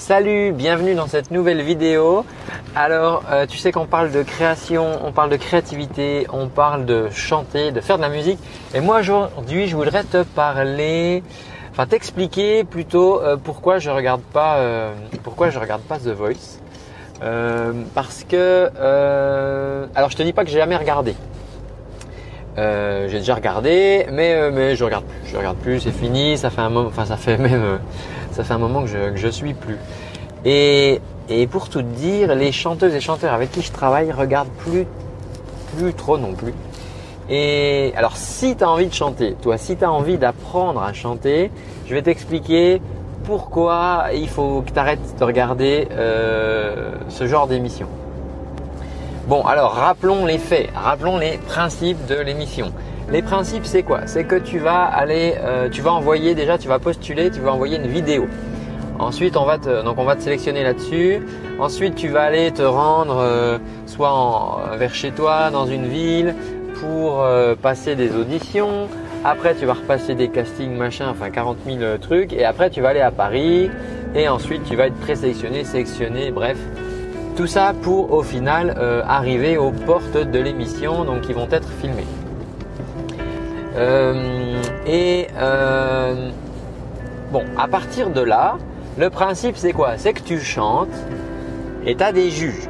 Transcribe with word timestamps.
Salut, 0.00 0.52
bienvenue 0.52 0.94
dans 0.94 1.06
cette 1.06 1.30
nouvelle 1.30 1.60
vidéo. 1.60 2.24
Alors, 2.74 3.22
euh, 3.30 3.44
tu 3.44 3.58
sais 3.58 3.70
qu'on 3.70 3.84
parle 3.84 4.10
de 4.10 4.22
création, 4.22 4.98
on 5.04 5.12
parle 5.12 5.28
de 5.28 5.36
créativité, 5.36 6.26
on 6.32 6.48
parle 6.48 6.86
de 6.86 7.10
chanter, 7.10 7.70
de 7.70 7.82
faire 7.82 7.98
de 7.98 8.02
la 8.02 8.08
musique. 8.08 8.38
Et 8.74 8.80
moi 8.80 9.00
aujourd'hui, 9.00 9.66
je 9.66 9.76
voudrais 9.76 10.04
te 10.04 10.22
parler, 10.22 11.22
enfin 11.70 11.86
t'expliquer 11.86 12.64
plutôt 12.64 13.20
euh, 13.20 13.36
pourquoi 13.36 13.78
je 13.78 13.90
regarde 13.90 14.22
pas, 14.22 14.56
euh, 14.56 14.94
pourquoi 15.22 15.50
je 15.50 15.58
regarde 15.58 15.82
pas 15.82 15.98
The 15.98 16.08
Voice. 16.08 16.58
parce 17.94 18.24
que, 18.24 18.70
alors 19.94 20.08
je 20.08 20.16
te 20.16 20.22
dis 20.22 20.32
pas 20.32 20.44
que 20.44 20.50
j'ai 20.50 20.60
jamais 20.60 20.78
regardé. 20.78 21.14
J'ai 22.56 23.18
déjà 23.18 23.34
regardé, 23.34 24.06
mais 24.12 24.50
mais 24.50 24.76
je 24.76 24.84
regarde 24.84 25.04
plus. 25.04 25.30
Je 25.30 25.36
regarde 25.36 25.56
plus, 25.58 25.80
c'est 25.80 25.92
fini. 25.92 26.36
Ça 26.36 26.50
fait 26.50 26.60
un 26.60 26.70
moment, 26.70 26.88
enfin 26.88 27.04
ça 27.04 27.16
fait 27.16 27.38
même 27.48 27.78
ça 28.32 28.44
fait 28.44 28.54
un 28.54 28.58
moment 28.58 28.82
que 28.82 28.88
je, 28.88 29.26
ne 29.26 29.30
suis 29.30 29.54
plus. 29.54 29.78
Et, 30.44 31.00
pour 31.50 31.68
tout 31.68 31.82
dire, 31.82 32.34
les 32.34 32.52
chanteuses 32.52 32.94
et 32.94 33.00
chanteurs 33.00 33.34
avec 33.34 33.52
qui 33.52 33.62
je 33.62 33.72
travaille 33.72 34.10
regardent 34.12 34.52
plus, 34.58 34.86
plus 35.76 35.94
trop 35.94 36.18
non 36.18 36.34
plus. 36.34 36.54
Et 37.28 37.92
alors 37.96 38.16
si 38.16 38.56
tu 38.56 38.64
as 38.64 38.70
envie 38.70 38.88
de 38.88 38.94
chanter, 38.94 39.36
toi, 39.40 39.56
si 39.56 39.76
tu 39.76 39.84
as 39.84 39.92
envie 39.92 40.18
d'apprendre 40.18 40.82
à 40.82 40.92
chanter, 40.92 41.50
je 41.86 41.94
vais 41.94 42.02
t'expliquer 42.02 42.82
pourquoi 43.24 44.06
il 44.12 44.28
faut 44.28 44.62
que 44.62 44.72
tu 44.72 44.78
arrêtes 44.78 45.16
de 45.18 45.24
regarder 45.24 45.86
euh, 45.92 46.92
ce 47.08 47.26
genre 47.26 47.46
d'émission. 47.46 47.86
Bon, 49.30 49.42
alors 49.46 49.74
rappelons 49.74 50.26
les 50.26 50.38
faits, 50.38 50.70
rappelons 50.74 51.16
les 51.16 51.38
principes 51.46 52.04
de 52.08 52.16
l'émission. 52.16 52.72
Les 53.12 53.22
principes, 53.22 53.64
c'est 53.64 53.84
quoi? 53.84 54.00
C'est 54.06 54.24
que 54.24 54.34
tu 54.34 54.58
vas 54.58 54.82
aller, 54.82 55.36
euh, 55.38 55.68
tu 55.68 55.82
vas 55.82 55.92
envoyer 55.92 56.34
déjà, 56.34 56.58
tu 56.58 56.66
vas 56.66 56.80
postuler, 56.80 57.30
tu 57.30 57.38
vas 57.38 57.52
envoyer 57.52 57.76
une 57.76 57.86
vidéo. 57.86 58.26
Ensuite, 58.98 59.36
on 59.36 59.44
va 59.44 59.58
te, 59.58 59.84
donc 59.84 59.98
on 59.98 60.04
va 60.04 60.18
sélectionner 60.18 60.64
là-dessus. 60.64 61.24
Ensuite, 61.60 61.94
tu 61.94 62.08
vas 62.08 62.22
aller 62.22 62.50
te 62.50 62.62
rendre 62.62 63.18
euh, 63.20 63.58
soit 63.86 64.64
vers 64.76 64.96
chez 64.96 65.12
toi, 65.12 65.50
dans 65.52 65.66
une 65.66 65.86
ville, 65.86 66.34
pour 66.80 67.22
euh, 67.22 67.54
passer 67.54 67.94
des 67.94 68.16
auditions. 68.16 68.88
Après, 69.24 69.54
tu 69.54 69.64
vas 69.64 69.74
repasser 69.74 70.16
des 70.16 70.26
castings, 70.26 70.76
machin, 70.76 71.06
enfin 71.08 71.30
40 71.30 71.58
000 71.66 71.98
trucs. 72.00 72.32
Et 72.32 72.44
après, 72.44 72.68
tu 72.68 72.80
vas 72.80 72.88
aller 72.88 73.00
à 73.00 73.12
Paris. 73.12 73.70
Et 74.12 74.28
ensuite, 74.28 74.64
tu 74.64 74.74
vas 74.74 74.88
être 74.88 74.98
présélectionné, 74.98 75.62
sélectionné, 75.62 76.32
bref. 76.32 76.58
Tout 77.40 77.46
ça 77.46 77.72
pour 77.72 78.12
au 78.12 78.22
final 78.22 78.76
arriver 79.08 79.56
aux 79.56 79.70
portes 79.70 80.18
de 80.18 80.38
l'émission, 80.38 81.06
donc 81.06 81.22
qui 81.22 81.32
vont 81.32 81.48
être 81.50 81.70
filmées. 81.80 82.04
Euh, 83.76 84.60
et 84.86 85.26
euh, 85.38 86.28
bon, 87.32 87.44
à 87.56 87.66
partir 87.66 88.10
de 88.10 88.20
là, 88.20 88.58
le 88.98 89.08
principe 89.08 89.56
c'est 89.56 89.72
quoi? 89.72 89.96
C'est 89.96 90.12
que 90.12 90.20
tu 90.20 90.38
chantes 90.38 90.92
et 91.86 91.96
tu 91.96 92.04
as 92.04 92.12
des 92.12 92.28
juges. 92.28 92.68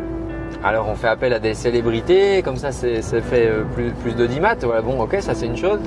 Alors 0.63 0.87
on 0.89 0.95
fait 0.95 1.09
appel 1.09 1.33
à 1.33 1.41
des 1.41 1.55
célébrités, 1.55 2.43
comme 2.43 2.57
ça 2.57 2.71
c'est 2.71 3.03
fait 3.03 3.49
euh, 3.49 3.65
plus, 3.75 3.91
plus 3.91 4.15
d'audimat. 4.15 4.55
Voilà, 4.63 4.83
bon, 4.83 5.03
ok, 5.03 5.17
ça 5.19 5.35
c'est 5.35 5.47
une 5.47 5.57
chose. 5.57 5.81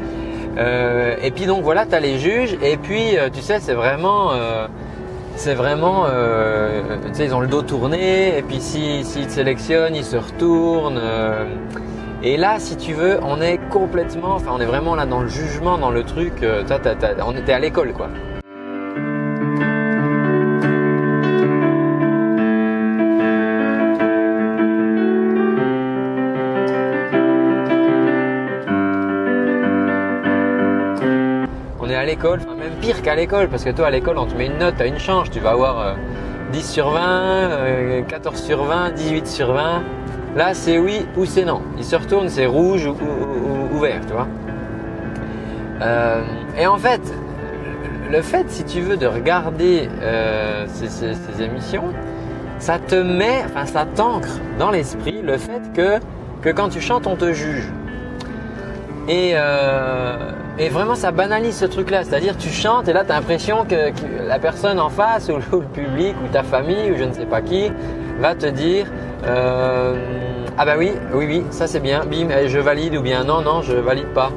et 0.58 1.32
puis 1.32 1.46
donc 1.46 1.64
voilà, 1.64 1.86
tu 1.86 1.96
as 1.96 2.02
les 2.02 2.20
juges. 2.20 2.58
Et 2.62 2.76
puis 2.76 3.16
tu 3.32 3.40
sais, 3.40 3.62
c'est 3.62 3.76
vraiment, 3.76 4.32
c'est 5.44 5.56
vraiment, 5.56 6.06
tu 6.06 7.14
sais, 7.14 7.26
ils 7.26 7.36
ont 7.36 7.42
le 7.42 7.48
dos 7.48 7.62
tourné. 7.62 8.38
Et 8.38 8.42
puis 8.42 8.62
s'ils 8.62 9.04
si, 9.04 9.26
te 9.26 9.32
sélectionnent, 9.32 9.96
ils 9.96 10.06
se 10.06 10.16
retournent. 10.16 11.02
Et 12.26 12.38
là, 12.38 12.58
si 12.58 12.78
tu 12.78 12.94
veux, 12.94 13.20
on 13.22 13.42
est 13.42 13.58
complètement, 13.70 14.36
enfin, 14.36 14.52
on 14.54 14.62
est 14.62 14.66
vraiment 14.66 14.96
là 14.96 15.06
dans 15.06 15.20
le 15.20 15.28
jugement, 15.28 15.78
dans 15.78 15.92
le 15.92 16.04
truc. 16.04 16.42
Euh, 16.42 16.64
on 17.26 17.36
était 17.36 17.52
à 17.52 17.60
l'école, 17.60 17.92
quoi. 17.92 18.08
À 32.04 32.06
l'école, 32.06 32.40
enfin, 32.44 32.56
même 32.56 32.74
pire 32.82 33.02
qu'à 33.02 33.16
l'école, 33.16 33.48
parce 33.48 33.64
que 33.64 33.70
toi, 33.70 33.88
à 33.88 33.90
l'école, 33.90 34.18
on 34.18 34.26
te 34.26 34.36
met 34.36 34.48
une 34.48 34.58
note, 34.58 34.80
à 34.82 34.86
une 34.86 35.00
chance, 35.00 35.30
tu 35.30 35.40
vas 35.40 35.52
avoir 35.52 35.96
10 36.52 36.58
euh, 36.58 36.62
sur 36.62 36.90
20, 36.90 38.02
14 38.10 38.36
euh, 38.42 38.46
sur 38.46 38.64
20, 38.66 38.92
18 38.92 39.28
sur 39.28 39.54
20. 39.54 39.84
Là, 40.36 40.54
c'est 40.54 40.78
oui 40.78 41.06
ou 41.16 41.24
c'est 41.24 41.46
non. 41.46 41.62
Il 41.78 41.86
se 41.86 41.96
retourne, 41.96 42.28
c'est 42.28 42.46
rouge 42.46 42.86
ou, 42.88 43.80
vert, 43.80 44.02
tu 44.06 44.12
vois. 44.12 44.28
Euh, 45.82 46.24
et 46.60 46.68
en 46.68 46.78
fait, 46.78 47.02
le 48.12 48.22
fait, 48.22 48.50
si 48.50 48.66
tu 48.66 48.82
veux, 48.82 48.98
de 48.98 49.08
regarder 49.08 49.88
ces, 50.68 51.42
émissions, 51.42 51.86
ça 52.60 52.80
te 52.80 52.96
met, 52.96 53.44
enfin, 53.46 53.66
ça 53.66 53.86
t'ancre 53.86 54.40
dans 54.60 54.72
l'esprit 54.72 55.22
le 55.22 55.38
fait 55.38 55.62
que, 55.74 56.00
que 56.42 56.50
quand 56.50 56.68
tu 56.68 56.82
chantes, 56.82 57.08
on 57.08 57.16
te 57.16 57.32
juge. 57.32 57.70
Et, 59.08 59.36
et 60.60 60.70
vraiment, 60.70 60.96
ça 60.96 61.12
banalise 61.12 61.58
ce 61.58 61.66
truc-là. 61.66 62.04
C'est-à-dire, 62.04 62.38
tu 62.38 62.50
chantes 62.50 62.88
et 62.88 62.94
là, 62.94 63.04
tu 63.04 63.12
as 63.12 63.16
l'impression 63.16 63.66
que, 63.66 63.92
la 64.28 64.40
personne 64.40 64.80
en 64.80 64.90
face, 64.90 65.30
ou, 65.30 65.38
le 65.58 65.66
public, 65.66 66.16
ou 66.24 66.28
ta 66.32 66.44
famille, 66.44 66.92
ou 66.92 66.98
je 66.98 67.04
ne 67.04 67.14
sais 67.14 67.26
pas 67.26 67.42
qui, 67.42 67.72
va 68.20 68.36
te 68.36 68.46
dire 68.46 68.86
euh, 69.26 69.96
ah 70.58 70.66
bah 70.66 70.76
oui, 70.78 70.92
oui, 71.14 71.26
oui, 71.28 71.44
ça 71.50 71.66
c'est 71.66 71.80
bien, 71.80 72.06
bim, 72.06 72.28
je 72.48 72.60
valide 72.60 72.96
ou 72.96 73.02
bien 73.02 73.24
non, 73.24 73.42
non, 73.42 73.62
je 73.62 73.74
valide 73.74 74.14
pas. 74.14 74.32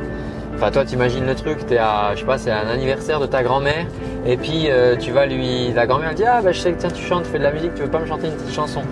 Enfin, 0.55 0.71
toi, 0.71 0.85
t'imagines 0.85 1.27
le 1.27 1.35
truc, 1.35 1.67
t'es 1.67 1.79
je 2.15 2.21
sais 2.21 2.25
pas, 2.25 2.39
c'est 2.39 2.51
un 2.51 2.69
anniversaire 2.69 3.21
de 3.21 3.27
ta 3.27 3.43
grand-mère, 3.43 3.87
et 4.25 4.39
puis 4.39 4.71
euh, 4.71 4.97
tu 4.97 5.11
vas 5.11 5.27
lui, 5.27 5.73
la 5.75 5.87
grand-mère 5.87 6.15
dit, 6.15 6.25
ah 6.25 6.41
bah 6.41 6.53
je 6.53 6.61
sais 6.61 6.73
que 6.73 6.79
tiens, 6.79 6.91
tu 6.91 7.05
chantes, 7.05 7.25
tu 7.25 7.31
fais 7.31 7.39
de 7.39 7.45
la 7.45 7.53
musique, 7.53 7.75
tu 7.75 7.83
veux 7.83 7.91
pas 7.91 7.99
me 7.99 8.07
chanter 8.07 8.29
une 8.29 8.35
petite 8.35 8.55
chanson 8.55 8.83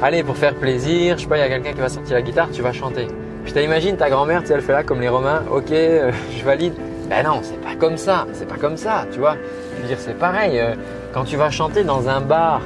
Allez, 0.00 0.22
pour 0.22 0.36
faire 0.36 0.54
plaisir, 0.54 1.18
je 1.18 1.22
sais 1.22 1.28
pas, 1.28 1.36
il 1.36 1.40
y 1.40 1.44
a 1.44 1.48
quelqu'un 1.48 1.72
qui 1.72 1.80
va 1.80 1.88
sortir 1.88 2.14
la 2.14 2.22
guitare, 2.22 2.48
tu 2.50 2.62
vas 2.62 2.72
chanter. 2.72 3.06
Puis 3.44 3.52
t'imagines 3.52 3.96
ta 3.96 4.08
grand-mère, 4.08 4.42
elle 4.48 4.60
fait 4.60 4.72
là 4.72 4.82
comme 4.82 5.00
les 5.00 5.08
Romains, 5.08 5.42
ok, 5.50 5.72
euh, 5.72 6.12
je 6.36 6.44
valide. 6.44 6.74
Ben 7.08 7.24
non, 7.24 7.40
c'est 7.42 7.60
pas 7.60 7.74
comme 7.78 7.96
ça, 7.96 8.26
c'est 8.32 8.48
pas 8.48 8.56
comme 8.56 8.76
ça, 8.76 9.06
tu 9.12 9.18
vois. 9.18 9.36
Je 9.76 9.82
veux 9.82 9.88
dire, 9.88 9.98
c'est 10.00 10.16
pareil, 10.16 10.58
euh, 10.58 10.74
quand 11.12 11.24
tu 11.24 11.36
vas 11.36 11.50
chanter 11.50 11.84
dans 11.84 12.08
un 12.08 12.20
bar, 12.20 12.62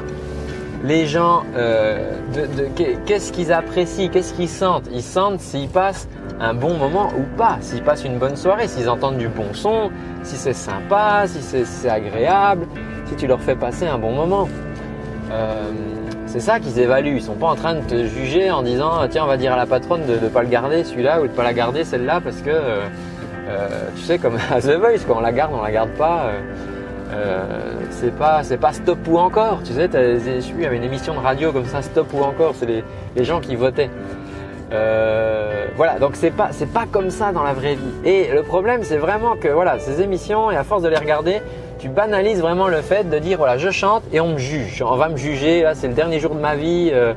les 0.84 1.06
gens, 1.06 1.42
euh, 1.56 2.12
qu'est-ce 3.06 3.32
qu'ils 3.32 3.52
apprécient, 3.52 4.08
qu'est-ce 4.08 4.34
qu'ils 4.34 4.48
sentent? 4.48 4.86
Ils 4.92 5.02
sentent 5.02 5.40
s'ils 5.40 5.68
passent 5.68 6.06
un 6.38 6.54
bon 6.54 6.74
moment 6.76 7.08
ou 7.18 7.22
pas, 7.36 7.56
s'ils 7.60 7.82
passent 7.82 8.04
une 8.04 8.18
bonne 8.18 8.36
soirée, 8.36 8.68
s'ils 8.68 8.88
entendent 8.88 9.16
du 9.16 9.28
bon 9.28 9.52
son, 9.52 9.90
si 10.22 10.36
c'est 10.36 10.52
sympa, 10.52 11.24
si 11.26 11.64
c'est 11.64 11.88
agréable, 11.88 12.66
si 13.06 13.16
tu 13.16 13.26
leur 13.26 13.40
fais 13.40 13.56
passer 13.56 13.86
un 13.86 13.98
bon 13.98 14.12
moment. 14.12 14.48
C'est 16.26 16.40
ça 16.40 16.60
qu'ils 16.60 16.78
évaluent. 16.78 17.16
Ils 17.16 17.22
sont 17.22 17.34
pas 17.34 17.48
en 17.48 17.54
train 17.54 17.74
de 17.74 17.80
te 17.80 18.04
juger 18.06 18.50
en 18.50 18.62
disant 18.62 19.06
tiens 19.08 19.24
on 19.24 19.28
va 19.28 19.36
dire 19.36 19.52
à 19.52 19.56
la 19.56 19.66
patronne 19.66 20.06
de 20.06 20.14
ne 20.14 20.28
pas 20.28 20.42
le 20.42 20.48
garder 20.48 20.84
celui-là 20.84 21.20
ou 21.20 21.24
de 21.24 21.28
ne 21.28 21.36
pas 21.36 21.44
la 21.44 21.54
garder 21.54 21.84
celle-là 21.84 22.20
parce 22.20 22.42
que 22.42 22.50
euh, 22.50 22.80
tu 23.96 24.02
sais 24.02 24.18
comme 24.18 24.36
à 24.50 24.60
The 24.60 24.76
Voice 24.78 25.04
quand 25.06 25.16
on 25.16 25.20
la 25.20 25.32
garde 25.32 25.52
on 25.54 25.62
la 25.62 25.72
garde 25.72 25.90
pas. 25.90 26.30
Euh, 27.12 27.44
c'est 27.90 28.14
pas 28.14 28.42
c'est 28.42 28.56
pas 28.56 28.72
stop 28.72 28.98
ou 29.08 29.18
encore. 29.18 29.62
Tu 29.62 29.72
sais, 29.72 29.88
je 29.92 30.40
suis 30.40 30.54
il 30.58 30.72
une 30.72 30.82
émission 30.82 31.14
de 31.14 31.20
radio 31.20 31.52
comme 31.52 31.66
ça, 31.66 31.82
stop 31.82 32.12
ou 32.12 32.22
encore. 32.22 32.54
C'est 32.56 32.66
les, 32.66 32.84
les, 33.14 33.24
gens 33.24 33.40
qui 33.40 33.54
votaient. 33.54 33.90
Euh, 34.72 35.66
voilà, 35.76 35.98
donc 35.98 36.16
c'est 36.16 36.32
pas 36.32 36.48
c'est 36.50 36.72
pas 36.72 36.84
comme 36.90 37.10
ça 37.10 37.30
dans 37.32 37.44
la 37.44 37.52
vraie 37.52 37.76
vie. 37.76 37.94
Et 38.04 38.28
le 38.32 38.42
problème, 38.42 38.82
c'est 38.82 38.96
vraiment 38.96 39.36
que 39.36 39.48
voilà, 39.48 39.78
ces 39.78 40.02
émissions 40.02 40.50
et 40.50 40.56
à 40.56 40.64
force 40.64 40.82
de 40.82 40.88
les 40.88 40.96
regarder, 40.96 41.40
tu 41.78 41.88
banalises 41.88 42.40
vraiment 42.40 42.68
le 42.68 42.82
fait 42.82 43.08
de 43.08 43.18
dire 43.18 43.38
voilà, 43.38 43.58
je 43.58 43.70
chante 43.70 44.02
et 44.12 44.20
on 44.20 44.28
me 44.28 44.38
juge. 44.38 44.82
On 44.82 44.96
va 44.96 45.08
me 45.08 45.16
juger. 45.16 45.62
Là, 45.62 45.74
c'est 45.74 45.88
le 45.88 45.94
dernier 45.94 46.20
jour 46.20 46.34
de 46.34 46.40
ma 46.40 46.56
vie. 46.56 46.90
Euh, 46.92 47.14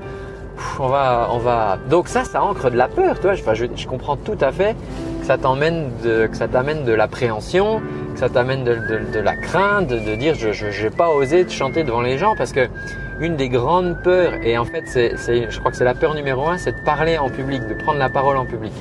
on 0.80 0.88
va 0.88 1.30
on 1.32 1.38
va. 1.38 1.78
Donc 1.90 2.08
ça, 2.08 2.24
ça 2.24 2.44
ancre 2.44 2.70
de 2.70 2.78
la 2.78 2.88
peur. 2.88 3.16
Tu 3.16 3.22
vois, 3.24 3.54
je, 3.54 3.66
je, 3.76 3.88
comprends 3.88 4.18
tout 4.18 4.38
à 4.42 4.52
fait 4.52 4.76
que 5.22 5.26
ça 5.26 5.38
t'emmène 5.38 5.92
de 6.04 6.28
que 6.28 6.36
ça 6.36 6.48
t'amène 6.48 6.84
de 6.84 6.94
l'appréhension 6.94 7.82
ça 8.20 8.28
t'amène 8.28 8.66
de, 8.66 9.20
la 9.20 9.38
crainte, 9.38 9.88
de, 9.88 10.16
dire 10.16 10.36
je 10.36 10.84
n'ai 10.84 10.90
pas 10.90 11.10
osé 11.10 11.46
te 11.46 11.54
chanter 11.54 11.86
devant 11.86 12.02
les 12.02 12.18
gens 12.18 12.36
parce 12.36 12.52
que 12.52 12.68
une 13.22 13.38
des 13.38 13.48
grandes 13.48 14.02
peurs, 14.04 14.34
et 14.44 14.58
en 14.58 14.66
fait 14.66 14.84
c'est, 14.88 15.16
je 15.50 15.60
crois 15.60 15.72
que 15.72 15.78
c'est 15.78 15.86
la 15.86 15.94
peur 15.94 16.16
numéro 16.16 16.46
un, 16.48 16.58
c'est 16.58 16.74
de 16.74 16.84
parler 16.84 17.18
en 17.18 17.30
public, 17.30 17.66
de 17.66 17.74
prendre 17.76 17.98
la 17.98 18.10
parole 18.10 18.36
en 18.36 18.46
public. 18.46 18.74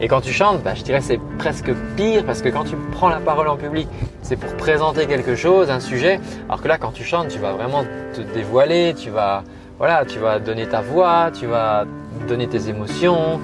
Et 0.00 0.08
quand 0.08 0.20
tu 0.20 0.32
chantes, 0.32 0.62
bah, 0.62 0.74
je 0.74 0.82
dirais 0.82 1.00
c'est 1.00 1.20
presque 1.38 1.72
pire 1.96 2.24
parce 2.24 2.42
que 2.42 2.48
quand 2.48 2.64
tu 2.64 2.76
prends 2.92 3.08
la 3.08 3.16
parole 3.16 3.48
en 3.48 3.56
public, 3.56 3.88
c'est 4.22 4.36
pour 4.36 4.54
présenter 4.56 5.06
quelque 5.06 5.34
chose, 5.36 5.70
un 5.70 5.80
sujet. 5.80 6.20
Alors 6.48 6.62
que 6.62 6.68
là, 6.68 6.76
quand 6.78 6.92
tu 6.92 7.02
chantes, 7.02 7.28
tu 7.28 7.38
vas 7.38 7.52
vraiment 7.52 7.84
te 8.12 8.20
dévoiler, 8.20 8.94
tu 8.94 9.10
vas, 9.10 9.42
voilà, 9.78 10.04
tu 10.04 10.18
vas 10.18 10.38
donner 10.38 10.66
ta 10.66 10.82
voix, 10.82 11.30
tu 11.32 11.46
vas 11.46 11.86
donner 12.28 12.46
tes 12.46 12.68
émotions, 12.68 13.40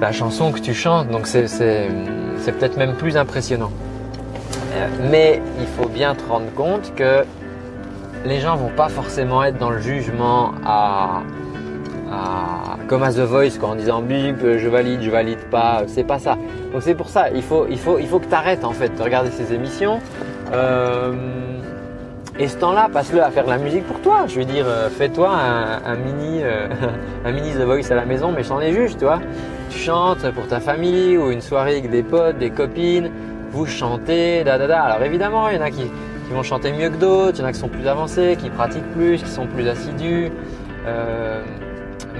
la 0.00 0.12
chanson 0.12 0.50
que 0.52 0.60
tu 0.60 0.72
chantes. 0.72 1.08
Donc 1.08 1.26
c'est 1.26 1.48
peut-être 2.46 2.78
même 2.78 2.94
plus 2.94 3.16
impressionnant. 3.16 3.72
Euh, 4.72 4.88
mais 5.10 5.42
il 5.58 5.66
faut 5.66 5.88
bien 5.88 6.14
te 6.14 6.22
rendre 6.28 6.50
compte 6.54 6.94
que 6.94 7.24
les 8.24 8.40
gens 8.40 8.56
vont 8.56 8.70
pas 8.70 8.88
forcément 8.88 9.42
être 9.44 9.58
dans 9.58 9.70
le 9.70 9.80
jugement 9.80 10.52
à, 10.64 11.22
comme 12.88 13.02
à 13.02 13.12
The 13.12 13.20
Voice 13.20 13.58
en 13.62 13.76
disant 13.76 14.02
bip 14.02 14.38
je 14.40 14.68
valide 14.68 15.00
je 15.02 15.10
valide 15.10 15.38
pas 15.50 15.84
c'est 15.86 16.02
pas 16.02 16.18
ça 16.18 16.36
donc 16.72 16.82
c'est 16.82 16.94
pour 16.94 17.08
ça 17.08 17.30
il 17.30 17.42
faut 17.42 17.66
il 17.70 17.78
faut 17.78 17.98
il 17.98 18.08
faut 18.08 18.18
que 18.18 18.26
tu 18.26 18.34
arrêtes 18.34 18.64
en 18.64 18.72
fait 18.72 18.96
de 18.96 19.02
regarder 19.02 19.30
ces 19.30 19.52
émissions 19.54 20.00
euh, 20.52 21.12
Et 22.38 22.48
ce 22.48 22.56
temps-là, 22.56 22.88
passe-le 22.92 23.22
à 23.22 23.30
faire 23.30 23.44
de 23.44 23.50
la 23.50 23.58
musique 23.58 23.84
pour 23.86 24.00
toi. 24.00 24.24
Je 24.26 24.36
veux 24.38 24.44
dire, 24.44 24.64
euh, 24.66 24.88
fais-toi 24.88 25.30
un, 25.30 25.96
mini, 25.96 26.40
euh, 26.42 26.68
un 27.24 27.32
mini 27.32 27.52
The 27.52 27.64
Voice 27.64 27.90
à 27.90 27.94
la 27.94 28.06
maison, 28.06 28.32
mais 28.32 28.42
j'en 28.42 28.60
ai 28.60 28.72
juste, 28.72 28.98
tu 28.98 29.04
vois. 29.04 29.20
Tu 29.68 29.78
chantes 29.78 30.28
pour 30.32 30.46
ta 30.48 30.58
famille 30.58 31.18
ou 31.18 31.30
une 31.30 31.42
soirée 31.42 31.72
avec 31.72 31.90
des 31.90 32.02
potes, 32.02 32.38
des 32.38 32.50
copines. 32.50 33.10
Vous 33.50 33.66
chantez, 33.66 34.42
da 34.44 34.58
da 34.58 34.66
da. 34.66 34.82
Alors 34.82 35.02
évidemment, 35.02 35.48
il 35.48 35.56
y 35.56 35.58
en 35.58 35.62
a 35.62 35.70
qui, 35.70 35.90
vont 36.30 36.44
chanter 36.44 36.72
mieux 36.72 36.90
que 36.90 36.96
d'autres, 36.96 37.38
il 37.38 37.40
y 37.40 37.44
en 37.44 37.48
a 37.48 37.52
qui 37.52 37.58
sont 37.58 37.68
plus 37.68 37.88
avancés, 37.88 38.36
qui 38.40 38.50
pratiquent 38.50 38.90
plus, 38.92 39.20
qui 39.20 39.28
sont 39.28 39.46
plus 39.46 39.68
assidus. 39.68 40.30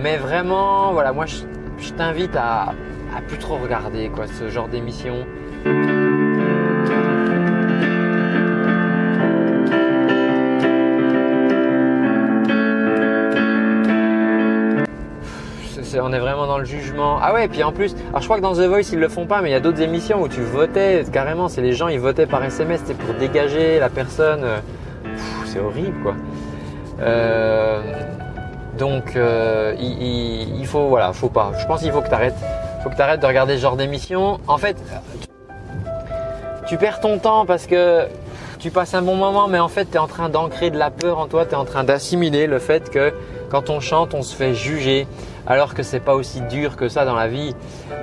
Mais 0.03 0.17
vraiment, 0.17 0.93
voilà, 0.93 1.13
moi 1.13 1.27
je, 1.27 1.93
t'invite 1.93 2.37
à, 2.37 2.75
à 3.17 3.21
plus 3.27 3.39
trop 3.39 3.57
regarder 3.57 4.09
quoi, 4.09 4.27
ce 4.27 4.49
genre 4.49 4.69
d'émission. 4.69 5.27
on 15.99 16.13
est 16.13 16.19
vraiment 16.19 16.47
dans 16.47 16.59
le 16.59 16.65
jugement. 16.65 17.19
Ah 17.21 17.35
ouais, 17.35 17.49
puis 17.49 17.63
en 17.63 17.73
plus, 17.73 17.95
alors 18.09 18.21
je 18.21 18.27
crois 18.27 18.37
que 18.37 18.43
dans 18.43 18.55
The 18.55 18.67
Voice 18.67 18.93
ils 18.93 18.99
le 18.99 19.09
font 19.09 19.27
pas, 19.27 19.43
mais 19.43 19.51
il 19.51 19.53
y 19.53 19.57
a 19.57 19.61
d'autres 19.61 19.81
émissions 19.81 20.23
où 20.23 20.29
tu 20.29 20.41
votais 20.41 21.05
carrément. 21.13 21.49
C'est 21.49 21.63
les 21.63 21.73
gens 21.73 21.89
ils 21.89 22.01
votaient 22.01 22.27
par 22.27 22.45
SMS, 22.45 22.83
c'est 22.85 22.97
pour 22.97 23.15
dégager 23.15 23.79
la 23.79 23.89
personne. 23.89 24.45
C'est 25.47 25.59
horrible 25.59 26.01
quoi. 26.03 26.15
Euh, 27.01 27.81
donc 28.81 29.15
euh, 29.15 29.75
il, 29.79 30.67
faut 30.67 30.89
voilà, 30.89 31.13
faut 31.13 31.29
pas. 31.29 31.53
Je 31.59 31.67
pense 31.67 31.83
qu'il 31.83 31.93
faut 31.93 32.01
que 32.01 32.09
tu 32.09 32.15
arrêtes. 32.15 32.35
Faut 32.83 32.89
que 32.89 32.97
tu 32.97 33.03
arrêtes 33.03 33.21
de 33.21 33.27
regarder 33.27 33.57
ce 33.57 33.61
genre 33.61 33.77
d'émission. 33.77 34.41
En 34.49 34.57
fait, 34.57 34.77
tu 36.67 36.79
perds 36.79 37.01
ton 37.01 37.19
temps 37.19 37.45
parce 37.45 37.67
que 37.67 38.07
tu 38.59 38.71
passes 38.71 38.95
un 38.95 39.03
bon 39.03 39.17
moment, 39.17 39.49
mais 39.49 39.59
en 39.59 39.69
fait, 39.69 39.85
tu 39.85 39.97
es 39.97 39.99
en 39.99 40.07
train 40.07 40.31
d'ancrer 40.31 40.71
de 40.71 40.79
la 40.79 40.91
peur 40.91 41.19
en 41.19 41.27
toi, 41.27 41.45
tu 41.45 41.53
es 41.53 41.57
en 41.57 41.67
train 41.67 41.85
d'assimiler 41.85 42.47
le 42.47 42.59
fait 42.59 42.91
que 42.91 43.13
quand 43.51 43.69
on 43.69 43.81
chante, 43.81 44.15
on 44.15 44.23
se 44.23 44.35
fait 44.35 44.55
juger, 44.55 45.07
alors 45.47 45.75
que 45.75 45.83
c'est 45.83 46.01
pas 46.01 46.15
aussi 46.15 46.41
dur 46.43 46.77
que 46.77 46.89
ça 46.89 47.05
dans 47.05 47.15
la 47.15 47.29
vie. 47.29 47.55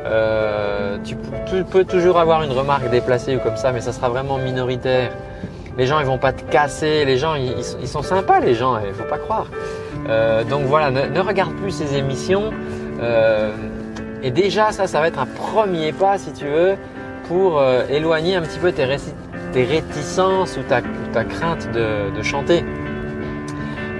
Euh, 0.05 0.97
tu, 1.03 1.15
peux 1.63 1.85
toujours 1.85 2.19
avoir 2.19 2.43
une 2.43 2.51
remarque 2.51 2.89
déplacée 2.91 3.35
ou 3.35 3.39
comme 3.39 3.57
ça, 3.57 3.71
mais 3.71 3.81
ça 3.81 3.93
sera 3.93 4.09
vraiment 4.09 4.37
minoritaire. 4.37 5.11
Les 5.77 5.85
gens, 5.85 5.99
ils 5.99 6.05
vont 6.05 6.17
pas 6.17 6.33
te 6.33 6.43
casser. 6.51 7.05
Les 7.05 7.17
gens, 7.17 7.35
ils, 7.35 7.87
sont 7.87 8.01
sympas, 8.01 8.39
les 8.39 8.55
gens. 8.55 8.79
Il 8.85 8.93
faut 8.93 9.03
pas 9.03 9.19
croire. 9.19 9.47
Euh, 10.09 10.43
donc 10.43 10.63
voilà, 10.65 10.89
ne, 10.89 11.19
regarde 11.19 11.53
plus 11.53 11.71
ces 11.71 11.95
émissions. 11.95 12.51
Euh, 13.01 13.51
et 14.23 14.31
déjà, 14.31 14.71
ça, 14.71 14.87
ça 14.87 14.99
va 14.99 15.07
être 15.07 15.19
un 15.19 15.27
premier 15.27 15.91
pas, 15.91 16.17
si 16.17 16.33
tu 16.33 16.45
veux, 16.45 16.75
pour 17.27 17.61
éloigner 17.89 18.35
un 18.35 18.41
petit 18.41 18.59
peu 18.59 18.71
tes, 18.71 18.85
réticences 18.85 20.57
ou 20.57 20.61
ta, 20.63 20.81
crainte 21.23 21.71
de, 21.71 22.21
chanter. 22.23 22.63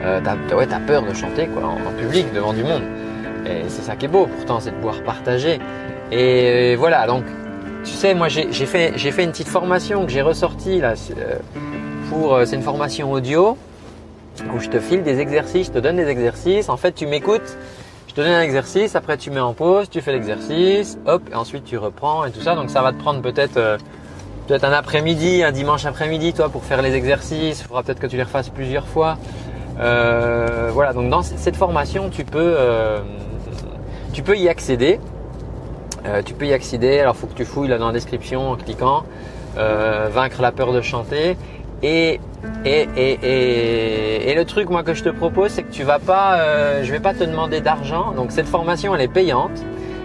Euh, 0.04 0.20
t'as 0.24 0.56
ouais, 0.56 0.68
peur 0.88 1.04
de 1.04 1.14
chanter 1.14 1.48
quoi, 1.48 1.64
en, 1.66 1.92
public 2.00 2.34
devant 2.34 2.54
du 2.54 2.64
monde. 2.64 2.84
Et 3.46 3.64
c'est 3.68 3.82
ça 3.82 3.96
qui 3.96 4.06
est 4.06 4.10
beau 4.10 4.26
pourtant, 4.26 4.60
c'est 4.60 4.72
de 4.72 4.76
pouvoir 4.76 5.02
partager. 5.04 5.60
Et 6.12 6.76
voilà, 6.76 7.06
donc 7.08 7.24
tu 7.88 7.94
sais, 7.94 8.14
moi 8.14 8.28
j'ai 8.28 8.66
fait, 8.66 9.24
une 9.24 9.32
petite 9.32 9.48
formation 9.48 10.06
que 10.06 10.12
j'ai 10.12 10.22
ressortie 10.22 10.80
là. 10.80 10.94
Euh, 11.18 11.36
euh, 12.14 12.46
c'est 12.46 12.56
une 12.56 12.62
formation 12.62 13.12
audio 13.12 13.58
où 14.54 14.60
je 14.60 14.70
te 14.70 14.80
file 14.80 15.04
des 15.04 15.20
exercices, 15.20 15.68
je 15.68 15.72
te 15.72 15.80
donne 15.80 15.96
des 15.96 16.08
exercices. 16.08 16.70
En 16.70 16.78
fait, 16.78 16.92
tu 16.92 17.08
m'écoutes, 17.08 17.58
je 18.08 18.14
te 18.14 18.22
donne 18.22 18.34
un 18.34 18.42
exercice, 18.42 18.96
après 18.96 19.18
tu 19.18 19.32
mets 19.32 19.40
en 19.40 19.54
pause, 19.54 19.90
tu 19.90 20.02
fais 20.02 20.12
l'exercice, 20.12 20.98
hop, 21.06 21.24
et 21.32 21.36
ensuite 21.36 21.64
tu 21.64 21.78
reprends 21.78 22.26
et 22.26 22.32
tout 22.32 22.42
ça. 22.42 22.56
Donc 22.56 22.70
ça 22.70 22.82
va 22.82 22.92
te 22.92 23.00
prendre 23.00 23.22
peut-être 23.22 23.58
euh, 23.58 23.78
peut-être 24.48 24.66
un 24.66 24.74
après-midi, 24.74 25.44
un 25.44 25.52
dimanche 25.52 25.86
après-midi, 25.86 26.34
toi, 26.34 26.50
pour 26.50 26.66
faire 26.66 26.82
les 26.82 26.94
exercices. 26.94 27.62
Il 27.62 27.64
faudra 27.64 27.84
peut-être 27.84 28.00
que 28.00 28.08
tu 28.08 28.18
les 28.18 28.24
refasses 28.24 28.50
plusieurs 28.50 28.88
fois. 28.88 29.18
Voilà, 29.78 30.94
donc 30.94 31.10
dans 31.10 31.22
cette 31.22 31.56
formation, 31.56 32.10
tu 32.10 32.26
peux, 32.26 32.58
tu 34.14 34.24
peux 34.24 34.38
y 34.38 34.50
accéder. 34.50 35.00
Euh, 36.08 36.22
tu 36.24 36.34
peux 36.34 36.46
y 36.46 36.54
accéder. 36.54 37.00
Alors, 37.00 37.16
il 37.16 37.20
faut 37.20 37.28
que 37.28 37.36
tu 37.36 37.46
fouilles 37.46 37.70
là 37.70 37.78
dans 37.78 37.88
la 37.88 37.94
description 37.94 38.52
en 38.52 38.56
cliquant 38.56 39.04
vaincre 39.56 40.40
la 40.42 40.52
peur 40.52 40.72
de 40.72 40.82
chanter. 40.82 41.36
Et, 41.82 42.20
et, 42.64 42.88
et, 42.96 44.30
et, 44.30 44.36
le 44.36 44.46
truc 44.46 44.70
moi 44.70 44.84
que 44.84 44.94
je 44.94 45.04
te 45.04 45.10
propose, 45.10 45.50
c'est 45.50 45.64
que 45.64 45.72
tu 45.72 45.82
vas 45.82 45.98
pas, 45.98 46.84
je 46.84 46.92
vais 46.92 47.00
pas 47.00 47.16
te 47.16 47.24
demander 47.24 47.60
d'argent. 47.60 48.12
Donc 48.12 48.32
cette 48.32 48.46
formation, 48.46 48.94
elle 48.94 49.02
est 49.02 49.08
payante, 49.08 49.64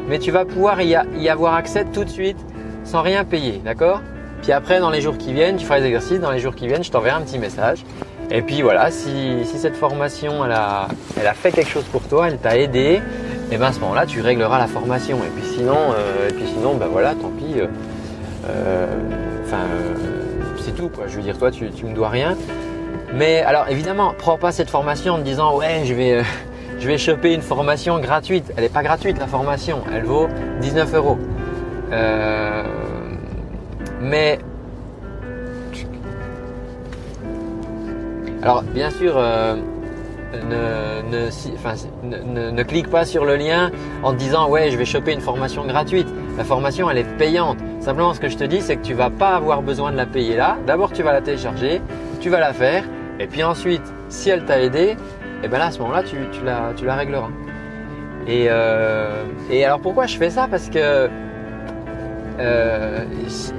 mais 0.09 0.19
tu 0.19 0.31
vas 0.31 0.47
pouvoir 0.47 0.81
y, 0.81 0.95
avoir 1.29 1.53
accès 1.53 1.85
tout 1.85 2.05
de 2.05 2.09
suite 2.09 2.39
sans 2.85 3.03
rien 3.03 3.25
payer, 3.25 3.61
d'accord? 3.63 4.01
Puis 4.41 4.53
après, 4.53 4.81
dans 4.81 4.89
les 4.89 5.03
jours 5.03 5.19
qui 5.19 5.35
viennent, 5.35 5.57
tu 5.57 5.67
feras 5.67 5.81
les 5.81 5.87
exercices. 5.87 6.21
Dans 6.21 6.33
les 6.33 6.41
jours 6.41 6.55
qui 6.55 6.67
viennent, 6.67 6.83
je 6.83 6.91
t'enverrai 6.91 7.17
un 7.17 7.23
petit 7.23 7.39
message 7.39 7.85
et 8.35 8.41
puis 8.41 8.63
voilà, 8.63 8.91
si, 8.91 9.45
cette 9.45 9.77
formation 9.77 10.45
elle 10.47 10.53
a, 10.53 10.89
fait 11.35 11.53
quelque 11.53 11.69
chose 11.69 11.85
pour 11.85 12.01
toi, 12.03 12.29
elle 12.29 12.39
t'a 12.39 12.57
aidé, 12.57 13.03
et 13.53 13.57
eh 13.57 13.59
ben 13.59 13.67
à 13.67 13.73
ce 13.75 13.81
moment-là 13.81 14.07
tu 14.07 14.23
régleras 14.23 14.59
la 14.59 14.67
formation. 14.67 15.19
Et 15.19 15.29
puis 15.29 15.45
sinon, 15.45 15.77
euh, 15.77 16.31
et 16.31 16.33
puis 16.33 16.47
sinon 16.47 16.75
ben 16.75 16.87
voilà, 16.87 17.15
tant 17.15 17.29
pis. 17.29 17.61
Euh, 17.61 17.67
euh, 18.49 18.87
enfin, 19.45 19.65
c'est 20.59 20.75
tout 20.75 20.89
quoi. 20.89 21.05
Je 21.07 21.17
veux 21.17 21.23
dire, 21.23 21.37
toi 21.37 21.51
tu, 21.51 21.69
tu 21.71 21.85
me 21.85 21.95
dois 21.95 22.09
rien. 22.09 22.35
Mais 23.13 23.43
alors 23.43 23.69
évidemment, 23.69 24.15
prends 24.17 24.39
pas 24.39 24.53
cette 24.53 24.71
formation 24.71 25.15
en 25.15 25.19
te 25.19 25.25
disant 25.25 25.59
ouais 25.59 25.83
je 25.85 25.93
vais, 25.93 26.23
je 26.79 26.87
vais 26.87 26.97
choper 26.97 27.35
une 27.35 27.43
formation 27.43 28.01
gratuite. 28.01 28.51
Elle 28.57 28.63
n'est 28.63 28.71
pas 28.71 28.83
gratuite 28.83 29.19
la 29.19 29.27
formation, 29.27 29.83
elle 29.95 30.05
vaut 30.05 30.29
19 30.63 30.95
euros. 30.95 31.19
mais 34.01 34.39
Alors 38.43 38.63
bien 38.63 38.91
sûr, 38.91 39.23
ne, 40.33 42.63
clique 42.63 42.89
pas 42.89 43.05
sur 43.05 43.25
le 43.25 43.37
lien 43.37 43.71
en 44.03 44.13
te 44.13 44.19
disant 44.19 44.49
ouais 44.49 44.71
je 44.71 44.77
vais 44.77 44.85
choper 44.85 45.13
une 45.13 45.21
formation 45.21 45.67
gratuite. 45.67 46.09
La 46.37 46.45
formation 46.45 46.91
elle 46.91 46.99
est 46.99 47.17
payante. 47.19 47.59
Simplement 47.81 48.15
ce 48.15 48.21
que 48.21 48.29
je 48.29 48.37
te 48.37 48.45
dis 48.45 48.61
c'est 48.61 48.77
que 48.77 48.83
tu 48.83 48.95
vas 48.95 49.11
pas 49.11 49.37
avoir 49.37 49.63
besoin 49.63 49.93
de 49.93 49.97
la 49.97 50.07
payer 50.07 50.37
là. 50.37 50.57
D'abord 50.67 50.93
tu 50.93 51.03
vas 51.03 51.13
la 51.13 51.21
télécharger, 51.21 51.81
tu 52.21 52.31
vas 52.31 52.41
la 52.41 52.53
faire 52.53 52.85
et 53.19 53.27
puis 53.27 53.43
ensuite 53.43 53.83
si 54.09 54.31
elle 54.31 54.45
t'a 54.45 54.61
aidé, 54.61 54.81
et 54.81 54.97
eh 55.45 55.49
ben 55.49 55.61
à 55.61 55.71
ce 55.71 55.79
moment-là 55.81 56.03
tu, 56.03 56.17
la, 56.45 56.73
tu 56.77 56.85
la 56.85 56.95
régleras. 56.95 57.31
Et, 58.27 58.47
euh, 58.49 59.25
alors 59.65 59.81
pourquoi 59.81 60.07
je 60.07 60.17
fais 60.17 60.31
ça? 60.31 60.47
Parce 60.49 60.69
que 60.69 61.09
euh, 62.39 63.05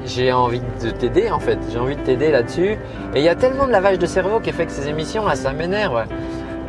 j'ai 0.06 0.32
envie 0.32 0.62
de 0.84 0.90
t'aider 0.90 1.30
en 1.30 1.40
fait, 1.40 1.60
j'ai 1.72 1.78
envie 1.78 1.96
de 1.96 2.02
t'aider 2.02 2.32
là-dessus. 2.32 2.78
Et 3.14 3.20
il 3.20 3.24
y 3.24 3.30
a 3.30 3.36
tellement 3.36 3.68
de 3.68 3.72
lavage 3.72 4.00
de 4.00 4.06
cerveau 4.06 4.40
qui 4.40 4.52
fait 4.52 4.66
que 4.66 4.72
ces 4.72 4.88
émissions, 4.88 5.26
là, 5.26 5.36
ça 5.36 5.54
m'énerve. 5.54 6.06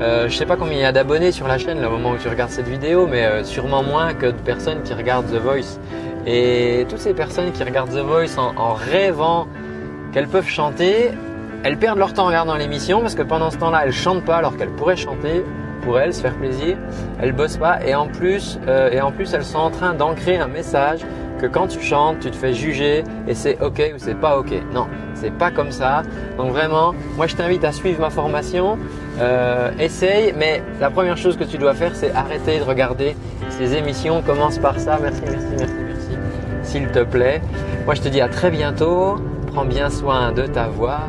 Euh, 0.00 0.28
je 0.28 0.36
sais 0.36 0.46
pas 0.46 0.56
combien 0.56 0.74
il 0.74 0.80
y 0.80 0.84
a 0.84 0.92
d'abonnés 0.92 1.30
sur 1.30 1.46
la 1.46 1.56
chaîne 1.56 1.80
le 1.80 1.88
moment 1.88 2.10
où 2.10 2.16
tu 2.16 2.28
regardes 2.28 2.50
cette 2.50 2.66
vidéo, 2.66 3.06
mais 3.06 3.24
euh, 3.24 3.44
sûrement 3.44 3.82
moins 3.82 4.12
que 4.12 4.26
de 4.26 4.32
personnes 4.32 4.82
qui 4.82 4.92
regardent 4.92 5.26
The 5.26 5.40
Voice. 5.40 5.78
Et 6.26 6.84
toutes 6.88 6.98
ces 6.98 7.14
personnes 7.14 7.52
qui 7.52 7.62
regardent 7.62 7.90
The 7.90 8.04
Voice 8.04 8.38
en, 8.38 8.72
rêvant 8.72 9.46
qu'elles 10.12 10.26
peuvent 10.26 10.48
chanter, 10.48 11.12
elles 11.62 11.78
perdent 11.78 11.98
leur 11.98 12.12
temps 12.12 12.24
en 12.24 12.28
regardant 12.28 12.56
l'émission 12.56 13.00
parce 13.00 13.14
que 13.14 13.22
pendant 13.22 13.50
ce 13.50 13.58
temps-là, 13.58 13.82
elles 13.84 13.92
chantent 13.92 14.24
pas 14.24 14.36
alors 14.36 14.56
qu'elles 14.56 14.70
pourraient 14.70 14.96
chanter 14.96 15.44
pour 15.82 16.00
elles, 16.00 16.12
se 16.12 16.22
faire 16.22 16.34
plaisir. 16.34 16.76
Elles 17.20 17.32
bossent 17.32 17.58
pas 17.58 17.84
et 17.86 17.94
en 17.94 18.08
plus, 18.08 18.58
euh, 18.66 18.90
et 18.90 19.00
en 19.00 19.12
plus, 19.12 19.32
elles 19.32 19.44
sont 19.44 19.58
en 19.58 19.70
train 19.70 19.94
d'ancrer 19.94 20.38
un 20.38 20.48
message 20.48 21.00
que 21.44 21.52
quand 21.52 21.66
tu 21.66 21.80
chantes, 21.80 22.20
tu 22.20 22.30
te 22.30 22.36
fais 22.36 22.54
juger 22.54 23.04
et 23.28 23.34
c'est 23.34 23.60
ok 23.60 23.92
ou 23.94 23.98
c'est 23.98 24.14
pas 24.14 24.38
ok. 24.38 24.52
Non, 24.72 24.86
c'est 25.14 25.32
pas 25.32 25.50
comme 25.50 25.70
ça. 25.70 26.02
Donc 26.38 26.52
vraiment, 26.52 26.94
moi 27.16 27.26
je 27.26 27.36
t'invite 27.36 27.64
à 27.64 27.72
suivre 27.72 28.00
ma 28.00 28.10
formation. 28.10 28.78
Euh, 29.20 29.70
essaye, 29.78 30.34
mais 30.36 30.62
la 30.80 30.90
première 30.90 31.16
chose 31.16 31.36
que 31.36 31.44
tu 31.44 31.58
dois 31.58 31.74
faire, 31.74 31.92
c'est 31.94 32.12
arrêter 32.12 32.58
de 32.58 32.64
regarder 32.64 33.14
ces 33.50 33.74
émissions. 33.74 34.22
Commence 34.22 34.58
par 34.58 34.78
ça. 34.78 34.98
Merci, 35.02 35.22
merci, 35.26 35.46
merci, 35.58 35.74
merci. 35.86 36.18
S'il 36.62 36.86
te 36.88 37.04
plaît. 37.04 37.42
Moi 37.84 37.94
je 37.94 38.02
te 38.02 38.08
dis 38.08 38.20
à 38.20 38.28
très 38.28 38.50
bientôt. 38.50 39.16
Prends 39.52 39.66
bien 39.66 39.90
soin 39.90 40.32
de 40.32 40.46
ta 40.46 40.66
voix. 40.66 41.00